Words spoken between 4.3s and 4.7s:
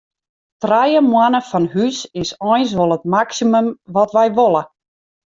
wolle.